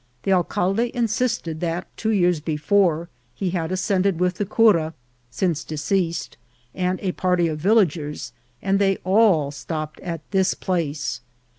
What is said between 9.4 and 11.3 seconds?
stopped at this place.